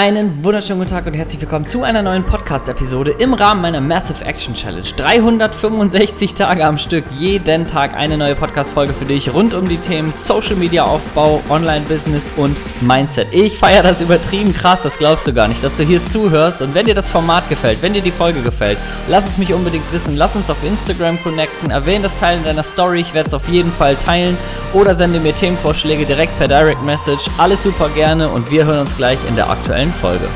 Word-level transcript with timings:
Einen 0.00 0.44
wunderschönen 0.44 0.78
guten 0.78 0.92
Tag 0.92 1.06
und 1.06 1.14
herzlich 1.14 1.40
willkommen 1.40 1.66
zu 1.66 1.82
einer 1.82 2.02
neuen 2.02 2.22
Podcast-Episode 2.22 3.16
im 3.18 3.34
Rahmen 3.34 3.62
meiner 3.62 3.80
Massive 3.80 4.24
Action 4.24 4.54
Challenge. 4.54 4.86
365 4.96 6.34
Tage 6.34 6.64
am 6.64 6.78
Stück, 6.78 7.02
jeden 7.18 7.66
Tag 7.66 7.94
eine 7.94 8.16
neue 8.16 8.36
Podcast-Folge 8.36 8.92
für 8.92 9.06
dich 9.06 9.34
rund 9.34 9.54
um 9.54 9.66
die 9.66 9.76
Themen 9.76 10.12
Social 10.12 10.54
Media 10.54 10.84
Aufbau, 10.84 11.42
Online-Business 11.50 12.22
und 12.36 12.56
Mindset. 12.80 13.26
Ich 13.32 13.58
feiere 13.58 13.82
das 13.82 14.00
übertrieben 14.00 14.54
krass, 14.54 14.78
das 14.84 14.96
glaubst 14.98 15.26
du 15.26 15.32
gar 15.32 15.48
nicht, 15.48 15.64
dass 15.64 15.76
du 15.76 15.82
hier 15.82 16.06
zuhörst. 16.06 16.62
Und 16.62 16.76
wenn 16.76 16.86
dir 16.86 16.94
das 16.94 17.10
Format 17.10 17.48
gefällt, 17.48 17.82
wenn 17.82 17.92
dir 17.92 18.02
die 18.02 18.12
Folge 18.12 18.40
gefällt, 18.40 18.78
lass 19.08 19.26
es 19.26 19.36
mich 19.36 19.52
unbedingt 19.52 19.92
wissen. 19.92 20.14
Lass 20.14 20.36
uns 20.36 20.48
auf 20.48 20.62
Instagram 20.62 21.20
connecten, 21.24 21.72
erwähne 21.72 22.04
das 22.04 22.16
Teil 22.20 22.38
in 22.38 22.44
deiner 22.44 22.62
Story, 22.62 23.00
ich 23.00 23.14
werde 23.14 23.26
es 23.26 23.34
auf 23.34 23.48
jeden 23.48 23.72
Fall 23.72 23.96
teilen. 23.96 24.38
Oder 24.74 24.94
sende 24.94 25.18
mir 25.18 25.34
Themenvorschläge 25.34 26.04
direkt 26.04 26.38
per 26.38 26.46
Direct 26.46 26.84
Message. 26.84 27.28
Alles 27.38 27.64
super 27.64 27.88
gerne 27.96 28.28
und 28.28 28.48
wir 28.52 28.64
hören 28.64 28.80
uns 28.80 28.96
gleich 28.96 29.18
in 29.26 29.34
der 29.34 29.50
aktuellen 29.50 29.87
neuen 29.88 29.92
Folge. 29.92 30.28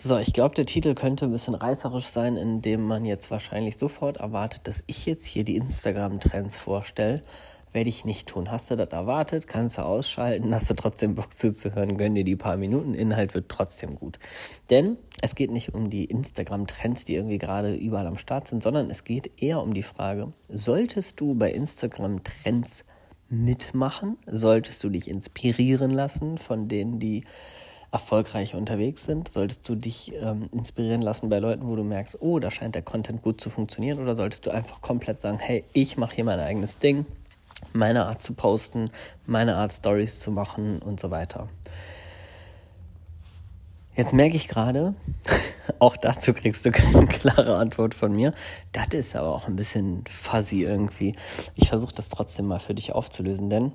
So, 0.00 0.16
ich 0.16 0.32
glaube, 0.32 0.54
der 0.54 0.64
Titel 0.64 0.94
könnte 0.94 1.26
ein 1.26 1.32
bisschen 1.32 1.54
reißerisch 1.54 2.06
sein, 2.06 2.36
indem 2.36 2.82
man 2.82 3.04
jetzt 3.04 3.30
wahrscheinlich 3.30 3.76
sofort 3.76 4.18
erwartet, 4.18 4.62
dass 4.64 4.82
ich 4.86 5.04
jetzt 5.06 5.26
hier 5.26 5.44
die 5.44 5.56
Instagram-Trends 5.56 6.56
vorstelle. 6.56 7.20
Werde 7.72 7.88
ich 7.88 8.04
nicht 8.04 8.28
tun. 8.28 8.50
Hast 8.50 8.70
du 8.70 8.76
das 8.76 8.90
erwartet? 8.90 9.46
Kannst 9.46 9.78
du 9.78 9.82
ausschalten? 9.82 10.54
Hast 10.54 10.70
du 10.70 10.74
trotzdem 10.74 11.14
Bock 11.14 11.34
zuzuhören? 11.34 11.98
Gönn 11.98 12.14
dir 12.14 12.24
die 12.24 12.36
paar 12.36 12.56
Minuten. 12.56 12.94
Inhalt 12.94 13.34
wird 13.34 13.48
trotzdem 13.48 13.96
gut. 13.96 14.18
Denn 14.70 14.96
es 15.20 15.34
geht 15.34 15.50
nicht 15.50 15.74
um 15.74 15.90
die 15.90 16.04
Instagram-Trends, 16.06 17.04
die 17.04 17.14
irgendwie 17.14 17.38
gerade 17.38 17.74
überall 17.74 18.06
am 18.06 18.18
Start 18.18 18.48
sind, 18.48 18.62
sondern 18.62 18.90
es 18.90 19.04
geht 19.04 19.42
eher 19.42 19.62
um 19.62 19.74
die 19.74 19.82
Frage, 19.82 20.32
solltest 20.48 21.20
du 21.20 21.34
bei 21.34 21.50
Instagram-Trends 21.50 22.84
mitmachen? 23.28 24.16
Solltest 24.26 24.82
du 24.84 24.88
dich 24.88 25.08
inspirieren 25.08 25.90
lassen 25.90 26.38
von 26.38 26.68
denen, 26.68 26.98
die 26.98 27.24
erfolgreich 27.90 28.54
unterwegs 28.54 29.04
sind? 29.04 29.28
Solltest 29.28 29.68
du 29.68 29.74
dich 29.74 30.12
ähm, 30.20 30.48
inspirieren 30.52 31.02
lassen 31.02 31.28
bei 31.28 31.38
Leuten, 31.38 31.66
wo 31.66 31.76
du 31.76 31.84
merkst, 31.84 32.20
oh, 32.20 32.38
da 32.38 32.50
scheint 32.50 32.74
der 32.74 32.82
Content 32.82 33.22
gut 33.22 33.40
zu 33.40 33.50
funktionieren? 33.50 33.98
Oder 33.98 34.16
solltest 34.16 34.46
du 34.46 34.50
einfach 34.50 34.80
komplett 34.80 35.20
sagen, 35.20 35.38
hey, 35.38 35.64
ich 35.72 35.96
mache 35.96 36.16
hier 36.16 36.24
mein 36.24 36.40
eigenes 36.40 36.78
Ding, 36.78 37.06
meine 37.72 38.06
Art 38.06 38.22
zu 38.22 38.34
posten, 38.34 38.90
meine 39.26 39.56
Art 39.56 39.72
Stories 39.72 40.20
zu 40.20 40.30
machen 40.30 40.80
und 40.80 41.00
so 41.00 41.10
weiter. 41.10 41.48
Jetzt 43.94 44.12
merke 44.12 44.36
ich 44.36 44.46
gerade, 44.46 44.94
auch 45.80 45.96
dazu 45.96 46.32
kriegst 46.32 46.64
du 46.64 46.70
keine 46.70 47.06
klare 47.06 47.56
Antwort 47.56 47.94
von 47.94 48.14
mir. 48.14 48.32
Das 48.72 48.88
ist 48.92 49.16
aber 49.16 49.34
auch 49.34 49.48
ein 49.48 49.56
bisschen 49.56 50.04
fuzzy 50.08 50.62
irgendwie. 50.62 51.16
Ich 51.56 51.68
versuche 51.68 51.94
das 51.94 52.08
trotzdem 52.08 52.46
mal 52.46 52.60
für 52.60 52.74
dich 52.74 52.92
aufzulösen, 52.92 53.48
denn 53.48 53.72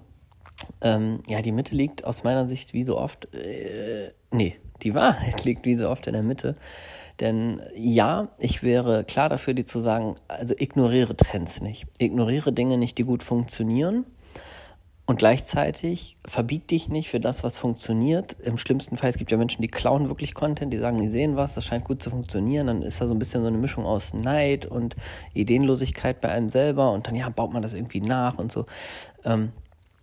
ähm, 0.81 1.21
ja, 1.27 1.41
die 1.41 1.51
Mitte 1.51 1.75
liegt 1.75 2.05
aus 2.05 2.23
meiner 2.23 2.47
Sicht 2.47 2.73
wie 2.73 2.83
so 2.83 2.97
oft, 2.97 3.33
äh, 3.33 4.11
nee, 4.31 4.57
die 4.81 4.93
Wahrheit 4.93 5.43
liegt 5.45 5.65
wie 5.65 5.75
so 5.77 5.89
oft 5.89 6.07
in 6.07 6.13
der 6.13 6.23
Mitte. 6.23 6.55
Denn 7.19 7.61
ja, 7.75 8.29
ich 8.39 8.63
wäre 8.63 9.03
klar 9.03 9.29
dafür, 9.29 9.53
dir 9.53 9.65
zu 9.65 9.79
sagen, 9.79 10.15
also 10.27 10.55
ignoriere 10.57 11.15
Trends 11.15 11.61
nicht. 11.61 11.85
Ignoriere 11.99 12.51
Dinge 12.51 12.77
nicht, 12.77 12.97
die 12.97 13.03
gut 13.03 13.23
funktionieren. 13.23 14.05
Und 15.05 15.17
gleichzeitig 15.19 16.17
verbieg 16.25 16.65
dich 16.69 16.87
nicht 16.87 17.09
für 17.09 17.19
das, 17.19 17.43
was 17.43 17.57
funktioniert. 17.57 18.37
Im 18.41 18.57
schlimmsten 18.57 18.95
Fall, 18.95 19.09
es 19.09 19.17
gibt 19.17 19.31
ja 19.31 19.37
Menschen, 19.37 19.61
die 19.61 19.67
klauen 19.67 20.07
wirklich 20.07 20.33
Content, 20.33 20.71
die 20.71 20.77
sagen, 20.77 20.97
die 20.97 21.09
sehen 21.09 21.35
was, 21.35 21.55
das 21.55 21.65
scheint 21.65 21.83
gut 21.83 22.01
zu 22.01 22.09
funktionieren. 22.09 22.67
Dann 22.67 22.81
ist 22.81 23.01
da 23.01 23.07
so 23.07 23.13
ein 23.13 23.19
bisschen 23.19 23.41
so 23.41 23.49
eine 23.49 23.57
Mischung 23.57 23.85
aus 23.85 24.13
Neid 24.13 24.65
und 24.65 24.95
Ideenlosigkeit 25.33 26.21
bei 26.21 26.29
einem 26.29 26.49
selber 26.49 26.93
und 26.93 27.05
dann 27.05 27.15
ja, 27.15 27.27
baut 27.27 27.51
man 27.51 27.61
das 27.61 27.73
irgendwie 27.73 27.99
nach 27.99 28.37
und 28.37 28.53
so. 28.53 28.65
Ähm, 29.25 29.51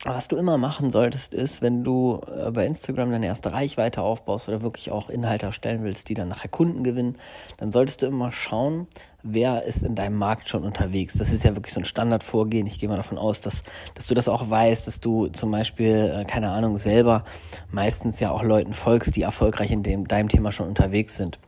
was 0.04 0.28
du 0.28 0.36
immer 0.36 0.56
machen 0.56 0.90
solltest, 0.90 1.34
ist, 1.34 1.60
wenn 1.60 1.84
du 1.84 2.20
äh, 2.26 2.50
bei 2.50 2.64
Instagram 2.64 3.10
deine 3.10 3.26
erste 3.26 3.52
Reichweite 3.52 4.00
aufbaust 4.00 4.48
oder 4.48 4.62
wirklich 4.62 4.90
auch 4.90 5.10
Inhalte 5.10 5.46
erstellen 5.46 5.84
willst, 5.84 6.08
die 6.08 6.14
dann 6.14 6.28
nachher 6.28 6.48
Kunden 6.48 6.82
gewinnen, 6.82 7.18
dann 7.58 7.70
solltest 7.70 8.00
du 8.00 8.06
immer 8.06 8.32
schauen, 8.32 8.86
wer 9.22 9.64
ist 9.64 9.82
in 9.82 9.94
deinem 9.94 10.16
Markt 10.16 10.48
schon 10.48 10.64
unterwegs. 10.64 11.18
Das 11.18 11.32
ist 11.32 11.44
ja 11.44 11.54
wirklich 11.54 11.74
so 11.74 11.80
ein 11.80 11.84
Standardvorgehen. 11.84 12.66
Ich 12.66 12.78
gehe 12.78 12.88
mal 12.88 12.96
davon 12.96 13.18
aus, 13.18 13.42
dass, 13.42 13.62
dass 13.94 14.06
du 14.06 14.14
das 14.14 14.28
auch 14.28 14.48
weißt, 14.48 14.86
dass 14.86 15.00
du 15.00 15.26
zum 15.28 15.50
Beispiel, 15.50 16.20
äh, 16.20 16.24
keine 16.24 16.50
Ahnung, 16.50 16.78
selber 16.78 17.24
meistens 17.70 18.20
ja 18.20 18.30
auch 18.30 18.42
Leuten 18.42 18.72
folgst, 18.72 19.16
die 19.16 19.22
erfolgreich 19.22 19.70
in 19.70 19.82
dem, 19.82 20.08
deinem 20.08 20.30
Thema 20.30 20.50
schon 20.50 20.66
unterwegs 20.66 21.18
sind 21.18 21.38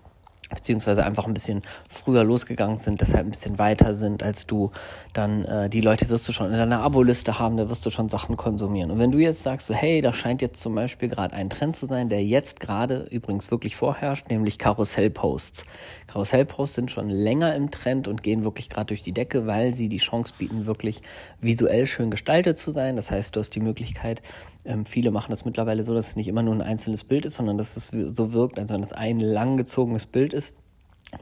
beziehungsweise 0.54 1.04
einfach 1.04 1.26
ein 1.26 1.34
bisschen 1.34 1.62
früher 1.88 2.24
losgegangen 2.24 2.78
sind, 2.78 3.00
deshalb 3.00 3.26
ein 3.26 3.30
bisschen 3.30 3.58
weiter 3.58 3.94
sind 3.94 4.22
als 4.22 4.46
du, 4.46 4.70
dann 5.12 5.44
äh, 5.44 5.68
die 5.68 5.80
Leute 5.80 6.08
wirst 6.08 6.28
du 6.28 6.32
schon 6.32 6.46
in 6.46 6.52
deiner 6.52 6.80
Abo-Liste 6.80 7.38
haben, 7.38 7.56
da 7.56 7.68
wirst 7.68 7.84
du 7.86 7.90
schon 7.90 8.08
Sachen 8.08 8.36
konsumieren. 8.36 8.90
Und 8.90 8.98
wenn 8.98 9.10
du 9.10 9.18
jetzt 9.18 9.42
sagst, 9.42 9.66
so, 9.66 9.74
hey, 9.74 10.00
da 10.00 10.12
scheint 10.12 10.42
jetzt 10.42 10.62
zum 10.62 10.74
Beispiel 10.74 11.08
gerade 11.08 11.34
ein 11.34 11.50
Trend 11.50 11.76
zu 11.76 11.86
sein, 11.86 12.08
der 12.08 12.24
jetzt 12.24 12.60
gerade 12.60 13.06
übrigens 13.10 13.50
wirklich 13.50 13.76
vorherrscht, 13.76 14.30
nämlich 14.30 14.58
Karussell-Posts. 14.58 15.64
Karussell-Posts 16.06 16.74
sind 16.74 16.90
schon 16.90 17.08
länger 17.08 17.54
im 17.54 17.70
Trend 17.70 18.08
und 18.08 18.22
gehen 18.22 18.44
wirklich 18.44 18.68
gerade 18.68 18.86
durch 18.86 19.02
die 19.02 19.12
Decke, 19.12 19.46
weil 19.46 19.72
sie 19.72 19.88
die 19.88 19.98
Chance 19.98 20.34
bieten, 20.38 20.66
wirklich 20.66 21.02
visuell 21.40 21.86
schön 21.86 22.10
gestaltet 22.10 22.58
zu 22.58 22.70
sein. 22.70 22.96
Das 22.96 23.10
heißt, 23.10 23.34
du 23.36 23.40
hast 23.40 23.54
die 23.54 23.60
Möglichkeit, 23.60 24.22
ähm, 24.64 24.86
viele 24.86 25.10
machen 25.10 25.30
das 25.30 25.44
mittlerweile 25.44 25.84
so, 25.84 25.94
dass 25.94 26.08
es 26.08 26.16
nicht 26.16 26.28
immer 26.28 26.42
nur 26.42 26.54
ein 26.54 26.62
einzelnes 26.62 27.04
Bild 27.04 27.26
ist, 27.26 27.34
sondern 27.34 27.58
dass 27.58 27.76
es 27.76 27.88
so 27.88 28.32
wirkt, 28.32 28.58
als 28.58 28.70
wenn 28.70 28.82
es 28.82 28.92
ein 28.92 29.20
langgezogenes 29.20 30.06
Bild 30.06 30.32
ist 30.32 30.54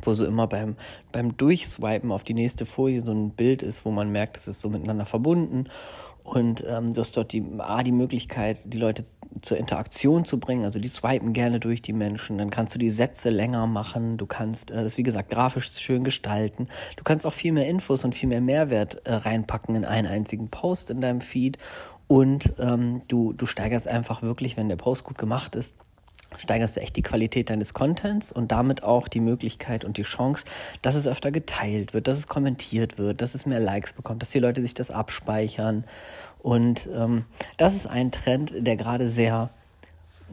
wo 0.02 0.12
so 0.12 0.24
immer 0.24 0.46
beim, 0.46 0.76
beim 1.12 1.36
Durchswipen 1.36 2.12
auf 2.12 2.24
die 2.24 2.34
nächste 2.34 2.66
Folie 2.66 3.00
so 3.00 3.12
ein 3.12 3.30
Bild 3.30 3.62
ist, 3.62 3.84
wo 3.84 3.90
man 3.90 4.10
merkt, 4.12 4.36
es 4.36 4.48
ist 4.48 4.60
so 4.60 4.68
miteinander 4.68 5.06
verbunden. 5.06 5.66
Und 6.22 6.64
ähm, 6.68 6.92
du 6.92 7.00
hast 7.00 7.16
dort 7.16 7.32
die, 7.32 7.42
A, 7.58 7.82
die 7.82 7.92
Möglichkeit, 7.92 8.60
die 8.64 8.78
Leute 8.78 9.04
zur 9.40 9.56
Interaktion 9.56 10.24
zu 10.24 10.38
bringen. 10.38 10.64
Also 10.64 10.78
die 10.78 10.88
swipen 10.88 11.32
gerne 11.32 11.58
durch 11.58 11.82
die 11.82 11.94
Menschen. 11.94 12.38
Dann 12.38 12.50
kannst 12.50 12.74
du 12.74 12.78
die 12.78 12.90
Sätze 12.90 13.30
länger 13.30 13.66
machen. 13.66 14.16
Du 14.16 14.26
kannst 14.26 14.70
äh, 14.70 14.82
das, 14.84 14.96
wie 14.98 15.02
gesagt, 15.02 15.30
grafisch 15.30 15.72
schön 15.72 16.04
gestalten. 16.04 16.68
Du 16.96 17.04
kannst 17.04 17.26
auch 17.26 17.32
viel 17.32 17.52
mehr 17.52 17.66
Infos 17.66 18.04
und 18.04 18.14
viel 18.14 18.28
mehr 18.28 18.42
Mehrwert 18.42 19.06
äh, 19.06 19.14
reinpacken 19.14 19.74
in 19.74 19.84
einen 19.84 20.06
einzigen 20.06 20.50
Post 20.50 20.90
in 20.90 21.00
deinem 21.00 21.20
Feed. 21.20 21.58
Und 22.10 22.54
ähm, 22.58 23.02
du, 23.06 23.32
du 23.34 23.46
steigerst 23.46 23.86
einfach 23.86 24.20
wirklich, 24.20 24.56
wenn 24.56 24.68
der 24.68 24.74
Post 24.74 25.04
gut 25.04 25.16
gemacht 25.16 25.54
ist, 25.54 25.76
steigerst 26.36 26.74
du 26.74 26.80
echt 26.80 26.96
die 26.96 27.02
Qualität 27.02 27.50
deines 27.50 27.72
Contents 27.72 28.32
und 28.32 28.50
damit 28.50 28.82
auch 28.82 29.06
die 29.06 29.20
Möglichkeit 29.20 29.84
und 29.84 29.96
die 29.96 30.02
Chance, 30.02 30.44
dass 30.82 30.96
es 30.96 31.06
öfter 31.06 31.30
geteilt 31.30 31.94
wird, 31.94 32.08
dass 32.08 32.18
es 32.18 32.26
kommentiert 32.26 32.98
wird, 32.98 33.20
dass 33.20 33.36
es 33.36 33.46
mehr 33.46 33.60
Likes 33.60 33.92
bekommt, 33.92 34.22
dass 34.22 34.30
die 34.30 34.40
Leute 34.40 34.60
sich 34.60 34.74
das 34.74 34.90
abspeichern. 34.90 35.84
Und 36.40 36.88
ähm, 36.92 37.26
das 37.58 37.76
ist 37.76 37.86
ein 37.86 38.10
Trend, 38.10 38.54
der 38.56 38.74
gerade 38.74 39.08
sehr, 39.08 39.50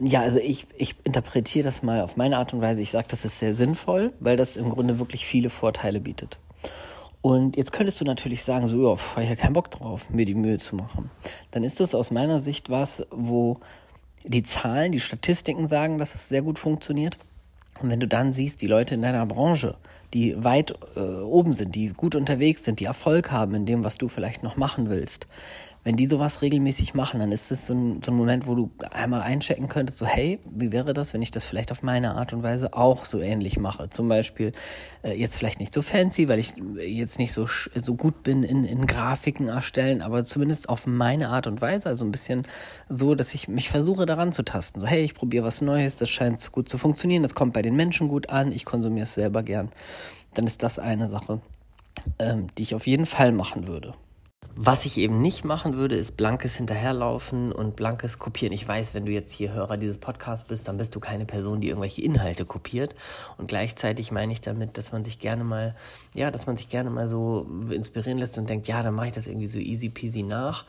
ja, 0.00 0.22
also 0.22 0.40
ich, 0.40 0.66
ich 0.76 0.96
interpretiere 1.04 1.62
das 1.62 1.84
mal 1.84 2.00
auf 2.00 2.16
meine 2.16 2.38
Art 2.38 2.52
und 2.52 2.60
Weise. 2.60 2.80
Ich 2.80 2.90
sage, 2.90 3.06
das 3.08 3.24
ist 3.24 3.38
sehr 3.38 3.54
sinnvoll, 3.54 4.12
weil 4.18 4.36
das 4.36 4.56
im 4.56 4.68
Grunde 4.68 4.98
wirklich 4.98 5.26
viele 5.26 5.48
Vorteile 5.48 6.00
bietet. 6.00 6.40
Und 7.20 7.56
jetzt 7.56 7.72
könntest 7.72 8.00
du 8.00 8.04
natürlich 8.04 8.44
sagen, 8.44 8.68
so, 8.68 8.76
ja, 8.76 8.94
ich 8.94 9.10
habe 9.10 9.24
ja 9.24 9.36
keinen 9.36 9.52
Bock 9.52 9.70
drauf, 9.70 10.08
mir 10.10 10.24
die 10.24 10.34
Mühe 10.34 10.58
zu 10.58 10.76
machen. 10.76 11.10
Dann 11.50 11.64
ist 11.64 11.80
das 11.80 11.94
aus 11.94 12.10
meiner 12.10 12.40
Sicht 12.40 12.70
was, 12.70 13.04
wo 13.10 13.58
die 14.24 14.42
Zahlen, 14.42 14.92
die 14.92 15.00
Statistiken 15.00 15.68
sagen, 15.68 15.98
dass 15.98 16.14
es 16.14 16.28
sehr 16.28 16.42
gut 16.42 16.58
funktioniert. 16.58 17.18
Und 17.80 17.90
wenn 17.90 18.00
du 18.00 18.08
dann 18.08 18.32
siehst, 18.32 18.62
die 18.62 18.66
Leute 18.66 18.94
in 18.94 19.02
deiner 19.02 19.26
Branche, 19.26 19.76
die 20.14 20.42
weit 20.42 20.74
äh, 20.96 21.00
oben 21.00 21.54
sind, 21.54 21.74
die 21.74 21.88
gut 21.88 22.14
unterwegs 22.14 22.64
sind, 22.64 22.80
die 22.80 22.86
Erfolg 22.86 23.30
haben 23.30 23.54
in 23.54 23.66
dem, 23.66 23.84
was 23.84 23.96
du 23.96 24.08
vielleicht 24.08 24.42
noch 24.42 24.56
machen 24.56 24.88
willst, 24.88 25.26
wenn 25.84 25.96
die 25.96 26.06
sowas 26.06 26.42
regelmäßig 26.42 26.94
machen, 26.94 27.20
dann 27.20 27.32
ist 27.32 27.50
es 27.50 27.66
so 27.66 27.74
ein, 27.74 28.02
so 28.02 28.12
ein 28.12 28.16
Moment, 28.16 28.46
wo 28.46 28.54
du 28.54 28.70
einmal 28.90 29.22
einchecken 29.22 29.68
könntest, 29.68 29.98
so 29.98 30.06
hey, 30.06 30.38
wie 30.44 30.72
wäre 30.72 30.92
das, 30.92 31.14
wenn 31.14 31.22
ich 31.22 31.30
das 31.30 31.44
vielleicht 31.44 31.72
auf 31.72 31.82
meine 31.82 32.14
Art 32.14 32.32
und 32.32 32.42
Weise 32.42 32.74
auch 32.74 33.04
so 33.04 33.20
ähnlich 33.20 33.58
mache? 33.58 33.88
Zum 33.90 34.08
Beispiel 34.08 34.52
äh, 35.02 35.14
jetzt 35.14 35.36
vielleicht 35.36 35.60
nicht 35.60 35.72
so 35.72 35.82
fancy, 35.82 36.28
weil 36.28 36.38
ich 36.38 36.54
jetzt 36.76 37.18
nicht 37.18 37.32
so, 37.32 37.46
so 37.46 37.94
gut 37.94 38.22
bin 38.22 38.42
in, 38.42 38.64
in 38.64 38.86
Grafiken 38.86 39.48
erstellen, 39.48 40.02
aber 40.02 40.24
zumindest 40.24 40.68
auf 40.68 40.86
meine 40.86 41.28
Art 41.28 41.46
und 41.46 41.60
Weise, 41.60 41.88
also 41.88 42.04
ein 42.04 42.12
bisschen 42.12 42.42
so, 42.88 43.14
dass 43.14 43.34
ich 43.34 43.48
mich 43.48 43.70
versuche 43.70 44.04
daran 44.04 44.32
zu 44.32 44.42
tasten. 44.42 44.80
So 44.80 44.86
hey, 44.86 45.02
ich 45.02 45.14
probiere 45.14 45.44
was 45.44 45.60
Neues, 45.60 45.96
das 45.96 46.10
scheint 46.10 46.52
gut 46.52 46.68
zu 46.68 46.78
funktionieren, 46.78 47.22
das 47.22 47.34
kommt 47.34 47.52
bei 47.52 47.62
den 47.62 47.76
Menschen 47.76 48.08
gut 48.08 48.30
an, 48.30 48.52
ich 48.52 48.64
konsumiere 48.64 49.04
es 49.04 49.14
selber 49.14 49.42
gern. 49.42 49.70
Dann 50.34 50.46
ist 50.46 50.62
das 50.62 50.78
eine 50.78 51.08
Sache, 51.08 51.40
ähm, 52.18 52.48
die 52.56 52.62
ich 52.62 52.74
auf 52.74 52.86
jeden 52.86 53.06
Fall 53.06 53.32
machen 53.32 53.68
würde. 53.68 53.94
Was 54.60 54.86
ich 54.86 54.98
eben 54.98 55.22
nicht 55.22 55.44
machen 55.44 55.76
würde, 55.76 55.94
ist 55.94 56.16
blankes 56.16 56.56
Hinterherlaufen 56.56 57.52
und 57.52 57.76
blankes 57.76 58.18
Kopieren. 58.18 58.52
Ich 58.52 58.66
weiß, 58.66 58.92
wenn 58.92 59.06
du 59.06 59.12
jetzt 59.12 59.30
hier 59.30 59.52
Hörer 59.52 59.76
dieses 59.76 59.98
Podcasts 59.98 60.44
bist, 60.44 60.66
dann 60.66 60.78
bist 60.78 60.96
du 60.96 61.00
keine 61.00 61.26
Person, 61.26 61.60
die 61.60 61.68
irgendwelche 61.68 62.02
Inhalte 62.02 62.44
kopiert. 62.44 62.96
Und 63.36 63.46
gleichzeitig 63.46 64.10
meine 64.10 64.32
ich 64.32 64.40
damit, 64.40 64.76
dass 64.76 64.90
man 64.90 65.04
sich 65.04 65.20
gerne 65.20 65.44
mal, 65.44 65.76
ja, 66.12 66.32
dass 66.32 66.48
man 66.48 66.56
sich 66.56 66.68
gerne 66.68 66.90
mal 66.90 67.06
so 67.06 67.46
inspirieren 67.70 68.18
lässt 68.18 68.36
und 68.36 68.50
denkt, 68.50 68.66
ja, 68.66 68.82
dann 68.82 68.94
mache 68.94 69.06
ich 69.06 69.12
das 69.12 69.28
irgendwie 69.28 69.46
so 69.46 69.60
easy 69.60 69.90
peasy 69.90 70.24
nach. 70.24 70.64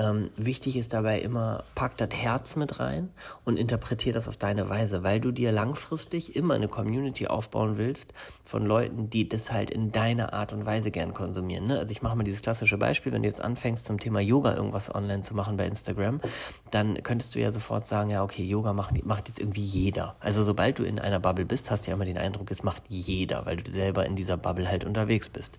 Ähm, 0.00 0.30
wichtig 0.38 0.78
ist 0.78 0.94
dabei 0.94 1.20
immer, 1.20 1.62
pack 1.74 1.98
das 1.98 2.08
Herz 2.10 2.56
mit 2.56 2.80
rein 2.80 3.10
und 3.44 3.58
interpretiere 3.58 4.14
das 4.14 4.28
auf 4.28 4.38
deine 4.38 4.70
Weise, 4.70 5.02
weil 5.02 5.20
du 5.20 5.30
dir 5.30 5.52
langfristig 5.52 6.36
immer 6.36 6.54
eine 6.54 6.68
Community 6.68 7.26
aufbauen 7.26 7.76
willst 7.76 8.14
von 8.42 8.64
Leuten, 8.64 9.10
die 9.10 9.28
das 9.28 9.52
halt 9.52 9.70
in 9.70 9.92
deiner 9.92 10.32
Art 10.32 10.54
und 10.54 10.64
Weise 10.64 10.90
gern 10.90 11.12
konsumieren. 11.12 11.66
Ne? 11.66 11.78
Also 11.78 11.92
ich 11.92 12.00
mache 12.00 12.16
mal 12.16 12.24
dieses 12.24 12.40
klassische 12.40 12.78
Beispiel, 12.78 13.12
wenn 13.12 13.22
du 13.22 13.28
jetzt 13.28 13.42
anfängst 13.42 13.84
zum 13.84 14.00
Thema 14.00 14.20
Yoga 14.20 14.54
irgendwas 14.54 14.94
online 14.94 15.20
zu 15.20 15.34
machen 15.34 15.58
bei 15.58 15.66
Instagram, 15.66 16.22
dann 16.70 17.02
könntest 17.02 17.34
du 17.34 17.38
ja 17.38 17.52
sofort 17.52 17.86
sagen, 17.86 18.08
ja 18.08 18.24
okay, 18.24 18.42
Yoga 18.42 18.72
macht, 18.72 19.04
macht 19.04 19.28
jetzt 19.28 19.38
irgendwie 19.38 19.64
jeder. 19.64 20.16
Also 20.20 20.44
sobald 20.44 20.78
du 20.78 20.84
in 20.84 20.98
einer 20.98 21.20
Bubble 21.20 21.44
bist, 21.44 21.70
hast 21.70 21.86
du 21.86 21.90
ja 21.90 21.96
immer 21.96 22.06
den 22.06 22.16
Eindruck, 22.16 22.50
es 22.50 22.62
macht 22.62 22.84
jeder, 22.88 23.44
weil 23.44 23.58
du 23.58 23.70
selber 23.70 24.06
in 24.06 24.16
dieser 24.16 24.38
Bubble 24.38 24.66
halt 24.66 24.84
unterwegs 24.84 25.28
bist. 25.28 25.58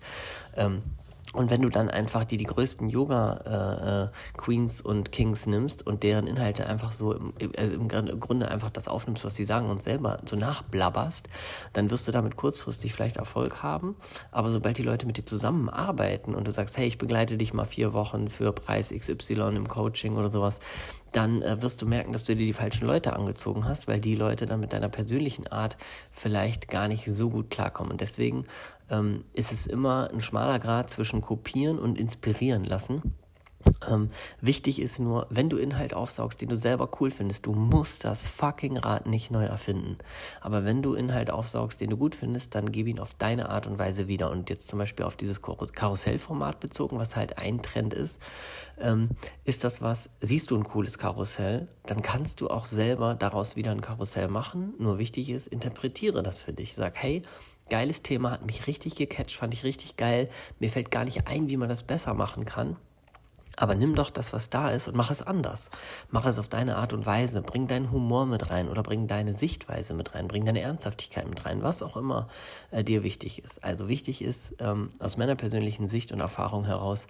Ähm, 0.56 0.82
und 1.32 1.50
wenn 1.50 1.62
du 1.62 1.70
dann 1.70 1.88
einfach 1.88 2.24
die, 2.24 2.36
die 2.36 2.44
größten 2.44 2.88
Yoga-Queens 2.88 4.80
äh, 4.80 4.84
äh 4.84 4.86
und 4.86 5.12
Kings 5.12 5.46
nimmst 5.46 5.86
und 5.86 6.02
deren 6.02 6.26
Inhalte 6.26 6.66
einfach 6.66 6.92
so 6.92 7.14
im, 7.14 7.32
also 7.56 7.72
im 7.72 7.88
Grunde 7.88 8.48
einfach 8.48 8.70
das 8.70 8.86
aufnimmst, 8.86 9.24
was 9.24 9.34
sie 9.34 9.44
sagen 9.44 9.70
und 9.70 9.82
selber 9.82 10.20
so 10.26 10.36
nachblabberst, 10.36 11.28
dann 11.72 11.90
wirst 11.90 12.06
du 12.06 12.12
damit 12.12 12.36
kurzfristig 12.36 12.92
vielleicht 12.92 13.16
Erfolg 13.16 13.62
haben. 13.62 13.96
Aber 14.30 14.50
sobald 14.50 14.76
die 14.76 14.82
Leute 14.82 15.06
mit 15.06 15.16
dir 15.16 15.24
zusammenarbeiten 15.24 16.34
und 16.34 16.46
du 16.46 16.52
sagst, 16.52 16.76
hey, 16.76 16.86
ich 16.86 16.98
begleite 16.98 17.38
dich 17.38 17.54
mal 17.54 17.64
vier 17.64 17.94
Wochen 17.94 18.28
für 18.28 18.52
Preis 18.52 18.90
XY 18.90 19.56
im 19.56 19.68
Coaching 19.68 20.16
oder 20.16 20.30
sowas, 20.30 20.60
dann 21.12 21.42
äh, 21.42 21.62
wirst 21.62 21.82
du 21.82 21.86
merken, 21.86 22.12
dass 22.12 22.24
du 22.24 22.34
dir 22.34 22.46
die 22.46 22.52
falschen 22.52 22.86
Leute 22.86 23.14
angezogen 23.14 23.64
hast, 23.66 23.88
weil 23.88 24.00
die 24.00 24.16
Leute 24.16 24.46
dann 24.46 24.60
mit 24.60 24.72
deiner 24.72 24.88
persönlichen 24.88 25.46
Art 25.46 25.76
vielleicht 26.10 26.68
gar 26.68 26.88
nicht 26.88 27.04
so 27.04 27.30
gut 27.30 27.50
klarkommen. 27.50 27.92
Und 27.92 28.00
deswegen 28.00 28.46
ähm, 28.90 29.24
ist 29.34 29.52
es 29.52 29.66
immer 29.66 30.10
ein 30.12 30.20
schmaler 30.20 30.58
Grad 30.58 30.90
zwischen 30.90 31.20
kopieren 31.20 31.78
und 31.78 31.98
inspirieren 31.98 32.64
lassen. 32.64 33.14
Ähm, 33.88 34.08
wichtig 34.40 34.80
ist 34.80 34.98
nur, 34.98 35.26
wenn 35.30 35.48
du 35.48 35.56
Inhalt 35.56 35.94
aufsaugst, 35.94 36.40
den 36.40 36.48
du 36.48 36.56
selber 36.56 36.88
cool 37.00 37.10
findest, 37.10 37.46
du 37.46 37.52
musst 37.52 38.04
das 38.04 38.26
fucking 38.26 38.76
Rad 38.76 39.06
nicht 39.06 39.30
neu 39.30 39.44
erfinden. 39.44 39.98
Aber 40.40 40.64
wenn 40.64 40.82
du 40.82 40.94
Inhalt 40.94 41.30
aufsaugst, 41.30 41.80
den 41.80 41.90
du 41.90 41.96
gut 41.96 42.14
findest, 42.14 42.54
dann 42.54 42.72
gib 42.72 42.86
ihn 42.86 42.98
auf 42.98 43.14
deine 43.14 43.48
Art 43.48 43.66
und 43.66 43.78
Weise 43.78 44.08
wieder. 44.08 44.30
Und 44.30 44.50
jetzt 44.50 44.68
zum 44.68 44.78
Beispiel 44.78 45.04
auf 45.04 45.16
dieses 45.16 45.40
Karussellformat 45.42 46.60
bezogen, 46.60 46.98
was 46.98 47.16
halt 47.16 47.38
ein 47.38 47.62
Trend 47.62 47.94
ist, 47.94 48.18
ähm, 48.80 49.10
ist 49.44 49.64
das 49.64 49.82
was, 49.82 50.10
siehst 50.20 50.50
du 50.50 50.56
ein 50.56 50.64
cooles 50.64 50.98
Karussell, 50.98 51.68
dann 51.86 52.02
kannst 52.02 52.40
du 52.40 52.48
auch 52.48 52.66
selber 52.66 53.14
daraus 53.14 53.56
wieder 53.56 53.70
ein 53.70 53.80
Karussell 53.80 54.28
machen. 54.28 54.74
Nur 54.78 54.98
wichtig 54.98 55.30
ist, 55.30 55.46
interpretiere 55.46 56.22
das 56.22 56.40
für 56.40 56.52
dich. 56.52 56.74
Sag, 56.74 56.96
hey, 56.96 57.22
geiles 57.70 58.02
Thema, 58.02 58.32
hat 58.32 58.44
mich 58.44 58.66
richtig 58.66 58.96
gecatcht, 58.96 59.36
fand 59.36 59.54
ich 59.54 59.64
richtig 59.64 59.96
geil. 59.96 60.28
Mir 60.58 60.70
fällt 60.70 60.90
gar 60.90 61.04
nicht 61.04 61.26
ein, 61.26 61.48
wie 61.48 61.56
man 61.56 61.68
das 61.68 61.82
besser 61.82 62.14
machen 62.14 62.44
kann. 62.44 62.76
Aber 63.56 63.74
nimm 63.74 63.94
doch 63.94 64.10
das, 64.10 64.32
was 64.32 64.50
da 64.50 64.70
ist 64.70 64.88
und 64.88 64.96
mach 64.96 65.10
es 65.10 65.22
anders. 65.22 65.70
Mach 66.10 66.26
es 66.26 66.38
auf 66.38 66.48
deine 66.48 66.76
Art 66.76 66.92
und 66.92 67.06
Weise. 67.06 67.42
Bring 67.42 67.66
deinen 67.66 67.90
Humor 67.90 68.26
mit 68.26 68.50
rein 68.50 68.68
oder 68.68 68.82
bring 68.82 69.06
deine 69.06 69.34
Sichtweise 69.34 69.94
mit 69.94 70.14
rein. 70.14 70.28
Bring 70.28 70.44
deine 70.44 70.60
Ernsthaftigkeit 70.60 71.28
mit 71.28 71.44
rein, 71.44 71.62
was 71.62 71.82
auch 71.82 71.96
immer 71.96 72.28
äh, 72.70 72.84
dir 72.84 73.02
wichtig 73.02 73.44
ist. 73.44 73.62
Also 73.62 73.88
wichtig 73.88 74.22
ist 74.22 74.54
ähm, 74.58 74.90
aus 74.98 75.16
meiner 75.16 75.36
persönlichen 75.36 75.88
Sicht 75.88 76.12
und 76.12 76.20
Erfahrung 76.20 76.64
heraus, 76.64 77.06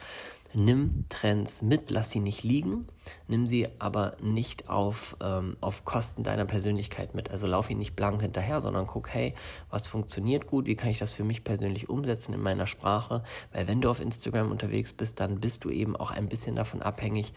nimm 0.55 1.05
Trends 1.09 1.63
mit, 1.63 1.91
lass 1.91 2.11
sie 2.11 2.21
nicht 2.21 2.43
liegen, 2.43 2.87
nimm 3.29 3.47
sie 3.47 3.69
aber 3.79 4.17
nicht 4.21 4.69
auf, 4.69 5.17
ähm, 5.23 5.57
auf 5.61 5.85
Kosten 5.85 6.23
deiner 6.23 6.45
Persönlichkeit 6.45 7.15
mit. 7.15 7.31
Also 7.31 7.47
lauf 7.47 7.71
ihnen 7.71 7.81
nicht 7.81 7.97
blank 7.97 8.23
hinterher, 8.23 8.61
sondern 8.61 8.87
guck, 8.87 9.09
hey, 9.09 9.35
was 9.71 9.89
funktioniert 9.89 10.47
gut, 10.47 10.67
wie 10.67 10.77
kann 10.77 10.91
ich 10.91 10.99
das 10.99 11.13
für 11.13 11.25
mich 11.25 11.45
persönlich 11.45 11.89
umsetzen 11.89 12.35
in 12.35 12.43
meiner 12.43 12.67
Sprache, 12.67 13.23
weil 13.53 13.69
wenn 13.69 13.81
du 13.81 13.91
auf 13.91 14.01
Instagram 14.01 14.51
unterwegs 14.51 14.93
bist, 14.93 15.21
dann 15.21 15.41
bist 15.41 15.65
du 15.65 15.71
eben 15.71 15.97
auch 15.97 16.11
ein 16.11 16.29
bisschen 16.29 16.57
davon 16.57 16.83
abhängig, 16.83 17.33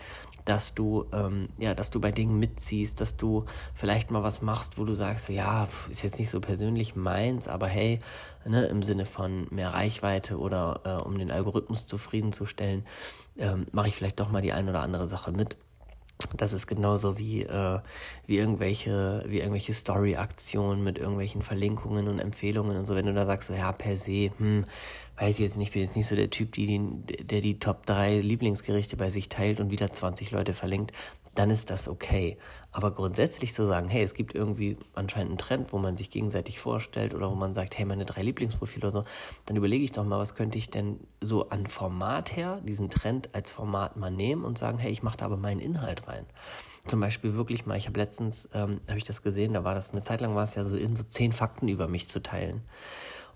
dass 0.46 0.76
du, 0.76 1.06
ähm, 1.12 1.50
ja, 1.58 1.74
dass 1.74 1.90
du 1.90 2.00
bei 2.00 2.12
Dingen 2.12 2.40
mitziehst, 2.40 3.02
dass 3.02 3.18
du 3.18 3.46
vielleicht 3.74 4.12
mal 4.12 4.22
was 4.22 4.44
machst, 4.44 4.78
wo 4.78 4.86
du 4.86 4.94
sagst, 4.94 5.30
ja, 5.30 5.68
ist 5.90 6.04
jetzt 6.04 6.20
nicht 6.20 6.30
so 6.30 6.40
persönlich 6.40 6.96
meins, 6.96 7.48
aber 7.48 7.68
hey, 7.68 8.00
ne, 8.46 8.68
im 8.68 8.84
Sinne 8.84 9.06
von 9.08 9.48
mehr 9.50 9.74
Reichweite 9.74 10.38
oder 10.38 10.82
äh, 10.84 11.04
um 11.04 11.18
den 11.18 11.32
Algorithmus 11.32 11.88
zufriedenzustellen, 11.88 12.86
ähm, 13.38 13.68
mache 13.72 13.88
ich 13.88 13.96
vielleicht 13.96 14.20
doch 14.20 14.30
mal 14.30 14.42
die 14.42 14.54
ein 14.54 14.70
oder 14.70 14.82
andere 14.82 15.08
Sache 15.08 15.32
mit. 15.32 15.58
Das 16.38 16.54
ist 16.54 16.68
genauso 16.68 17.18
wie, 17.18 17.44
äh, 17.44 17.80
wie 18.26 18.38
irgendwelche, 18.38 19.24
wie 19.28 19.40
irgendwelche 19.40 19.74
Story-Aktionen 19.74 20.84
mit 20.84 20.98
irgendwelchen 20.98 21.42
Verlinkungen 21.42 22.08
und 22.08 22.20
Empfehlungen 22.20 22.78
und 22.78 22.86
so. 22.88 22.96
Wenn 22.96 23.06
du 23.06 23.14
da 23.14 23.26
sagst, 23.26 23.50
so 23.50 23.54
ja, 23.54 23.72
per 23.74 23.98
se, 23.98 24.32
hm, 24.38 24.66
weiß 25.18 25.36
ich 25.36 25.40
jetzt 25.40 25.58
nicht, 25.58 25.74
bin 25.74 25.82
jetzt 25.82 25.96
nicht 25.98 26.08
so 26.08 26.16
der 26.16 26.30
Typ, 26.30 26.54
die, 26.54 26.80
der 27.22 27.42
die 27.42 27.60
Top 27.60 27.86
3 27.86 28.20
Lieblingsgerichte 28.20 28.96
bei 28.96 29.10
sich 29.10 29.28
teilt 29.28 29.60
und 29.60 29.72
wieder 29.72 29.90
20 29.90 30.32
Leute 30.32 30.54
verlinkt, 30.54 30.94
dann 31.36 31.52
ist 31.52 31.70
das 31.70 31.88
okay. 31.88 32.38
Aber 32.72 32.92
grundsätzlich 32.92 33.54
zu 33.54 33.66
sagen, 33.68 33.88
hey, 33.88 34.04
es 34.04 34.14
gibt 34.14 34.34
irgendwie 34.34 34.78
anscheinend 34.94 35.32
einen 35.32 35.38
Trend, 35.38 35.74
wo 35.74 35.78
man 35.78 35.96
sich 35.96 36.10
gegenseitig 36.10 36.60
vorstellt 36.60 37.14
oder 37.14 37.30
wo 37.30 37.36
man 37.36 37.54
sagt, 37.54 37.78
hey, 37.78 37.86
meine 37.86 38.06
drei 38.06 38.22
Lieblingsprofile 38.22 38.88
oder 38.88 38.92
so, 38.92 39.04
dann 39.46 39.56
überlege 39.56 39.84
ich 39.84 39.92
doch 39.92 40.04
mal, 40.04 40.18
was 40.18 40.36
könnte 40.36 40.58
ich 40.58 40.72
denn 40.72 41.00
so 41.22 41.50
an 41.50 41.68
Format 41.68 42.36
her, 42.36 42.62
diesen 42.64 42.90
Trend 42.90 43.30
als 43.34 43.52
Format 43.52 43.98
mal 43.98 44.12
nehmen 44.12 44.44
und 44.44 44.58
sagen, 44.58 44.80
hey, 44.80 44.92
ich 44.92 45.04
mache 45.04 45.18
da 45.18 45.26
aber 45.26 45.38
meinen 45.38 45.60
Inhalt 45.60 46.08
rein. 46.08 46.26
Zum 46.88 47.00
Beispiel 47.00 47.36
wirklich 47.36 47.66
mal, 47.66 47.78
ich 47.78 47.88
habe 47.88 48.00
letztens, 48.00 48.50
ähm, 48.54 48.82
habe 48.88 48.98
ich 48.98 49.04
das 49.04 49.22
gesehen, 49.22 49.54
da 49.54 49.64
war 49.64 49.74
das, 49.74 49.92
eine 49.92 50.04
Zeit 50.04 50.22
lang 50.22 50.36
war 50.36 50.44
es 50.44 50.56
ja 50.56 50.64
so 50.64 50.76
in 50.76 50.96
so 50.96 51.04
zehn 51.04 51.32
Fakten 51.32 51.68
über 51.68 51.88
mich 51.88 52.10
zu 52.10 52.22
teilen. 52.22 52.62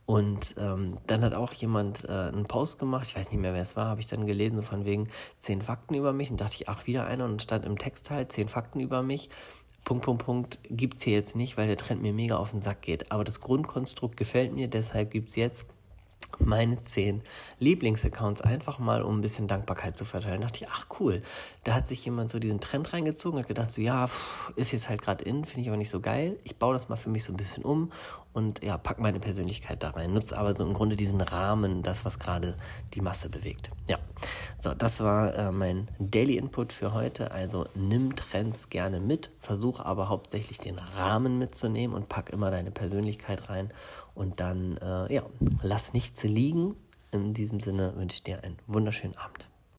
Und 0.09 0.55
ähm, 0.57 0.97
dann 1.05 1.21
hat 1.21 1.35
auch 1.35 1.53
jemand 1.53 2.03
äh, 2.05 2.07
einen 2.07 2.45
Post 2.45 2.79
gemacht, 2.79 3.05
ich 3.07 3.15
weiß 3.15 3.29
nicht 3.29 3.39
mehr, 3.39 3.53
wer 3.53 3.61
es 3.61 3.75
war, 3.75 3.85
habe 3.85 3.99
ich 3.99 4.07
dann 4.07 4.25
gelesen, 4.25 4.63
von 4.63 4.83
wegen 4.83 5.07
zehn 5.37 5.61
Fakten 5.61 5.93
über 5.93 6.13
mich. 6.13 6.31
Und 6.31 6.41
dachte 6.41 6.55
ich, 6.55 6.67
ach, 6.67 6.87
wieder 6.87 7.05
einer. 7.05 7.25
Und 7.25 7.43
stand 7.43 7.63
im 7.63 7.77
Text 7.77 8.09
halt 8.09 8.31
zehn 8.31 8.49
Fakten 8.49 8.79
über 8.79 9.03
mich. 9.03 9.29
Punkt, 9.85 10.05
Punkt, 10.05 10.25
Punkt 10.25 10.59
gibt's 10.67 11.03
hier 11.03 11.13
jetzt 11.13 11.35
nicht, 11.35 11.57
weil 11.57 11.67
der 11.67 11.77
Trend 11.77 12.01
mir 12.01 12.11
mega 12.11 12.37
auf 12.37 12.49
den 12.49 12.61
Sack 12.61 12.81
geht. 12.81 13.11
Aber 13.11 13.23
das 13.23 13.39
Grundkonstrukt 13.39 14.17
gefällt 14.17 14.51
mir, 14.51 14.67
deshalb 14.67 15.11
gibt's 15.11 15.35
jetzt 15.35 15.67
meine 16.39 16.81
zehn 16.83 17.21
Lieblingsaccounts 17.59 18.41
einfach 18.41 18.79
mal, 18.79 19.01
um 19.01 19.17
ein 19.17 19.21
bisschen 19.21 19.47
Dankbarkeit 19.47 19.97
zu 19.97 20.05
verteilen. 20.05 20.41
Da 20.41 20.47
dachte 20.47 20.63
ich, 20.63 20.69
ach 20.69 20.85
cool, 20.99 21.21
da 21.63 21.73
hat 21.73 21.87
sich 21.87 22.03
jemand 22.05 22.31
so 22.31 22.39
diesen 22.39 22.59
Trend 22.59 22.93
reingezogen, 22.93 23.39
hat 23.39 23.47
gedacht 23.47 23.71
so, 23.71 23.81
ja, 23.81 24.07
pff, 24.07 24.53
ist 24.55 24.71
jetzt 24.71 24.89
halt 24.89 25.01
gerade 25.01 25.23
in, 25.23 25.45
finde 25.45 25.61
ich 25.61 25.67
aber 25.67 25.77
nicht 25.77 25.89
so 25.89 25.99
geil. 25.99 26.37
Ich 26.43 26.57
baue 26.57 26.73
das 26.73 26.89
mal 26.89 26.95
für 26.95 27.09
mich 27.09 27.23
so 27.23 27.33
ein 27.33 27.37
bisschen 27.37 27.63
um 27.63 27.91
und 28.33 28.63
ja, 28.63 28.77
pack 28.77 28.99
meine 28.99 29.19
Persönlichkeit 29.19 29.83
da 29.83 29.91
rein. 29.91 30.13
Nutze 30.13 30.37
aber 30.37 30.55
so 30.55 30.65
im 30.65 30.73
Grunde 30.73 30.95
diesen 30.95 31.21
Rahmen, 31.21 31.83
das, 31.83 32.05
was 32.05 32.19
gerade 32.19 32.55
die 32.93 33.01
Masse 33.01 33.29
bewegt. 33.29 33.71
Ja, 33.89 33.97
so, 34.61 34.73
das 34.73 34.99
war 34.99 35.33
äh, 35.35 35.51
mein 35.51 35.87
Daily 35.99 36.37
Input 36.37 36.73
für 36.73 36.93
heute. 36.93 37.31
Also 37.31 37.65
nimm 37.75 38.15
Trends 38.15 38.69
gerne 38.69 38.99
mit, 38.99 39.31
versuch 39.39 39.79
aber 39.79 40.09
hauptsächlich 40.09 40.57
den 40.57 40.79
Rahmen 40.79 41.39
mitzunehmen 41.39 41.95
und 41.95 42.09
pack 42.09 42.29
immer 42.31 42.51
deine 42.51 42.71
Persönlichkeit 42.71 43.49
rein 43.49 43.71
und 44.15 44.39
dann, 44.39 44.77
äh, 44.77 45.13
ja, 45.13 45.23
lass 45.61 45.93
nichts 45.93 46.23
liegen. 46.23 46.75
In 47.11 47.33
diesem 47.33 47.59
Sinne 47.59 47.93
wünsche 47.95 48.15
ich 48.15 48.23
dir 48.23 48.43
einen 48.43 48.57
wunderschönen 48.67 49.15
Abend. 49.17 49.47